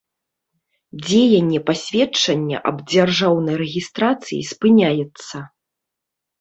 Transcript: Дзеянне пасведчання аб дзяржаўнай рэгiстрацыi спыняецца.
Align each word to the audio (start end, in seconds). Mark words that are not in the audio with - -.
Дзеянне 1.07 1.59
пасведчання 1.67 2.57
аб 2.71 2.77
дзяржаўнай 2.95 3.55
рэгiстрацыi 3.63 4.41
спыняецца. 4.51 5.35